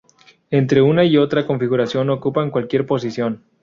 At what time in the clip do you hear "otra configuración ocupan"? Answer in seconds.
1.17-2.49